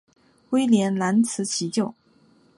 [0.49, 1.93] 威廉难辞其咎。